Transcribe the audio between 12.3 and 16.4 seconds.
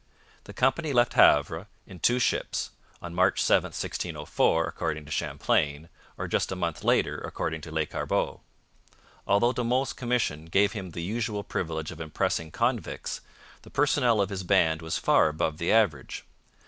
convicts, the personnel of his band was far above the average.